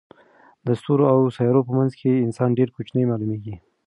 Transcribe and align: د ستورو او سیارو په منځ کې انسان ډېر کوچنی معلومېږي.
د 0.65 0.67
ستورو 0.79 1.05
او 1.13 1.19
سیارو 1.37 1.67
په 1.67 1.71
منځ 1.77 1.91
کې 1.99 2.23
انسان 2.25 2.49
ډېر 2.57 2.69
کوچنی 2.75 3.03
معلومېږي. 3.09 3.55